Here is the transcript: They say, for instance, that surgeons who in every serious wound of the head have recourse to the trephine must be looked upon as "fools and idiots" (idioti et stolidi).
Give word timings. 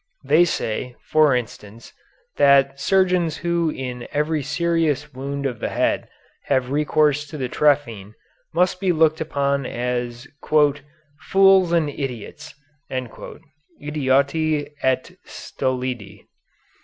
They 0.25 0.45
say, 0.45 0.95
for 1.11 1.35
instance, 1.35 1.93
that 2.37 2.79
surgeons 2.79 3.37
who 3.37 3.69
in 3.69 4.07
every 4.11 4.41
serious 4.41 5.13
wound 5.13 5.45
of 5.45 5.59
the 5.59 5.69
head 5.69 6.09
have 6.45 6.71
recourse 6.71 7.27
to 7.27 7.37
the 7.37 7.47
trephine 7.47 8.15
must 8.51 8.79
be 8.79 8.91
looked 8.91 9.21
upon 9.21 9.67
as 9.67 10.27
"fools 11.19 11.71
and 11.71 11.87
idiots" 11.87 12.55
(idioti 12.89 14.71
et 14.81 15.11
stolidi). 15.23 16.25